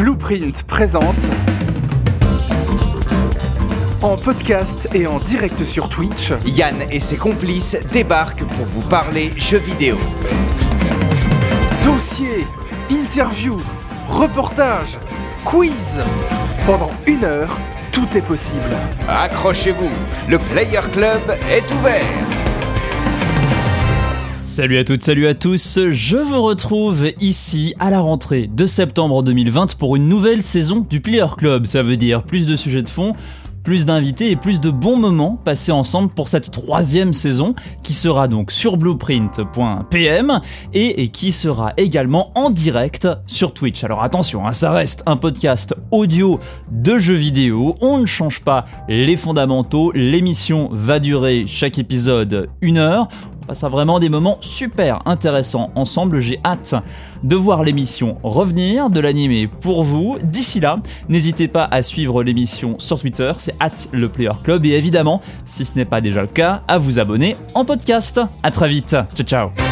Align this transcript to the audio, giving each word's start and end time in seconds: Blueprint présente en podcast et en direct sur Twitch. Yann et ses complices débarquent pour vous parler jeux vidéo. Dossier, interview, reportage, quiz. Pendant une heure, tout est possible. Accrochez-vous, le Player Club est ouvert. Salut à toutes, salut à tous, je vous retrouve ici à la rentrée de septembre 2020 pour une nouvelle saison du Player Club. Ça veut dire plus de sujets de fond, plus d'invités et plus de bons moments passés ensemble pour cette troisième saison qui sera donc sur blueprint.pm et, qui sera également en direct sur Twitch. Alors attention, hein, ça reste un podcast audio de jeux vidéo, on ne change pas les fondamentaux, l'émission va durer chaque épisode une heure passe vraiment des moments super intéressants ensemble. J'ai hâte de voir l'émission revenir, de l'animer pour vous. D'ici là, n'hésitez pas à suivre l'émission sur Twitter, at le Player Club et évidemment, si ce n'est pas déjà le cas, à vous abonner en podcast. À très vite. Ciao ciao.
Blueprint 0.00 0.62
présente 0.62 1.14
en 4.00 4.16
podcast 4.16 4.88
et 4.94 5.06
en 5.06 5.18
direct 5.18 5.62
sur 5.66 5.90
Twitch. 5.90 6.32
Yann 6.46 6.74
et 6.90 7.00
ses 7.00 7.18
complices 7.18 7.76
débarquent 7.92 8.46
pour 8.46 8.64
vous 8.64 8.80
parler 8.88 9.30
jeux 9.36 9.58
vidéo. 9.58 9.98
Dossier, 11.84 12.46
interview, 12.88 13.60
reportage, 14.08 14.96
quiz. 15.44 16.00
Pendant 16.64 16.92
une 17.06 17.24
heure, 17.24 17.54
tout 17.92 18.08
est 18.14 18.26
possible. 18.26 18.74
Accrochez-vous, 19.06 19.90
le 20.30 20.38
Player 20.38 20.80
Club 20.94 21.20
est 21.50 21.74
ouvert. 21.74 22.39
Salut 24.50 24.78
à 24.78 24.84
toutes, 24.84 25.04
salut 25.04 25.28
à 25.28 25.34
tous, 25.34 25.78
je 25.92 26.16
vous 26.16 26.42
retrouve 26.42 27.12
ici 27.20 27.72
à 27.78 27.88
la 27.88 28.00
rentrée 28.00 28.48
de 28.48 28.66
septembre 28.66 29.22
2020 29.22 29.76
pour 29.76 29.94
une 29.94 30.08
nouvelle 30.08 30.42
saison 30.42 30.84
du 30.90 31.00
Player 31.00 31.24
Club. 31.38 31.66
Ça 31.66 31.84
veut 31.84 31.96
dire 31.96 32.24
plus 32.24 32.48
de 32.48 32.56
sujets 32.56 32.82
de 32.82 32.88
fond, 32.88 33.14
plus 33.62 33.86
d'invités 33.86 34.30
et 34.30 34.36
plus 34.36 34.60
de 34.60 34.70
bons 34.70 34.96
moments 34.96 35.38
passés 35.44 35.72
ensemble 35.72 36.10
pour 36.10 36.28
cette 36.28 36.50
troisième 36.50 37.12
saison 37.12 37.54
qui 37.82 37.94
sera 37.94 38.28
donc 38.28 38.50
sur 38.50 38.76
blueprint.pm 38.76 40.40
et, 40.74 41.08
qui 41.08 41.32
sera 41.32 41.72
également 41.76 42.32
en 42.34 42.50
direct 42.50 43.08
sur 43.26 43.52
Twitch. 43.52 43.84
Alors 43.84 44.02
attention, 44.02 44.46
hein, 44.46 44.52
ça 44.52 44.72
reste 44.72 45.02
un 45.06 45.16
podcast 45.16 45.74
audio 45.90 46.40
de 46.70 46.98
jeux 46.98 47.14
vidéo, 47.14 47.74
on 47.80 47.98
ne 47.98 48.06
change 48.06 48.40
pas 48.40 48.66
les 48.88 49.16
fondamentaux, 49.16 49.92
l'émission 49.94 50.68
va 50.72 50.98
durer 50.98 51.44
chaque 51.46 51.78
épisode 51.78 52.48
une 52.60 52.78
heure 52.78 53.08
passe 53.50 53.64
vraiment 53.64 53.98
des 53.98 54.08
moments 54.08 54.38
super 54.40 55.02
intéressants 55.06 55.70
ensemble. 55.74 56.20
J'ai 56.20 56.38
hâte 56.44 56.76
de 57.24 57.34
voir 57.34 57.64
l'émission 57.64 58.16
revenir, 58.22 58.90
de 58.90 59.00
l'animer 59.00 59.48
pour 59.48 59.82
vous. 59.82 60.18
D'ici 60.22 60.60
là, 60.60 60.78
n'hésitez 61.08 61.48
pas 61.48 61.64
à 61.64 61.82
suivre 61.82 62.22
l'émission 62.22 62.76
sur 62.78 63.00
Twitter, 63.00 63.32
at 63.58 63.88
le 63.92 64.08
Player 64.08 64.30
Club 64.42 64.64
et 64.66 64.70
évidemment, 64.70 65.20
si 65.44 65.64
ce 65.64 65.74
n'est 65.76 65.84
pas 65.84 66.00
déjà 66.00 66.20
le 66.22 66.28
cas, 66.28 66.62
à 66.68 66.78
vous 66.78 66.98
abonner 66.98 67.36
en 67.54 67.64
podcast. 67.64 68.20
À 68.42 68.50
très 68.50 68.68
vite. 68.68 68.96
Ciao 69.14 69.26
ciao. 69.26 69.69